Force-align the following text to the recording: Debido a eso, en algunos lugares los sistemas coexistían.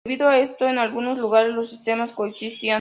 Debido 0.03 0.27
a 0.29 0.39
eso, 0.39 0.67
en 0.67 0.79
algunos 0.79 1.19
lugares 1.19 1.53
los 1.53 1.69
sistemas 1.69 2.11
coexistían. 2.11 2.69